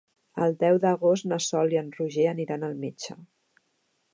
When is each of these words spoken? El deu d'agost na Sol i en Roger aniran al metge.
El 0.45 0.55
deu 0.61 0.77
d'agost 0.85 1.27
na 1.31 1.39
Sol 1.47 1.75
i 1.75 1.79
en 1.83 1.91
Roger 1.99 2.25
aniran 2.31 2.67
al 2.69 2.75
metge. 2.87 3.19